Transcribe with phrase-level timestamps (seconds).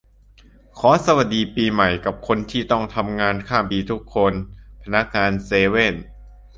[0.79, 4.33] ขอสวัสดีปีใหม่กับคนที่ต้องทำงานข้ามปีทุกคน
[4.83, 5.95] พนักงานเซเว่น